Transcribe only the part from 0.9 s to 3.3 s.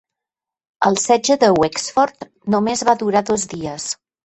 setge de Wexford només va durar